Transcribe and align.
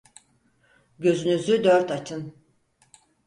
Gözünüzü 0.99 1.63
dört 1.63 1.91
açın. 1.91 2.33